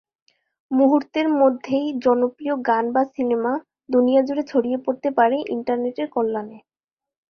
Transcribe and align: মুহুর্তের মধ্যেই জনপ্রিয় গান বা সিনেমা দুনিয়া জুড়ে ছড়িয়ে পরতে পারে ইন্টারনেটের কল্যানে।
মুহুর্তের 0.71 1.27
মধ্যেই 1.39 1.87
জনপ্রিয় 2.05 2.55
গান 2.67 2.85
বা 2.95 3.03
সিনেমা 3.15 3.53
দুনিয়া 3.89 4.21
জুড়ে 4.27 4.43
ছড়িয়ে 4.51 4.77
পরতে 4.85 5.09
পারে 5.17 5.37
ইন্টারনেটের 5.55 6.07
কল্যানে। 6.15 6.57